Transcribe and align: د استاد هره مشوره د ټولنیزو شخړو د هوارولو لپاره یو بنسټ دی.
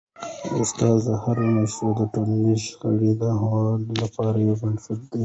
د 0.49 0.51
استاد 0.63 1.03
هره 1.23 1.45
مشوره 1.55 1.95
د 1.99 2.01
ټولنیزو 2.13 2.63
شخړو 2.67 3.11
د 3.21 3.23
هوارولو 3.39 3.93
لپاره 4.03 4.37
یو 4.45 4.55
بنسټ 4.61 4.99
دی. 5.11 5.19